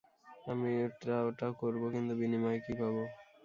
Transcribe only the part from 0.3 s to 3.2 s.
আমি এটা ওটা করব, কিন্তু বিনিময়ে কি পাবো?